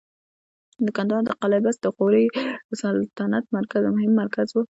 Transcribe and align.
د 0.85 0.87
کندهار 0.97 1.23
د 1.25 1.31
قلعه 1.41 1.61
بست 1.65 1.79
د 1.83 1.87
غوري 1.95 2.25
سلطنت 2.81 3.43
مهم 3.99 4.11
مرکز 4.21 4.47
و 4.51 4.57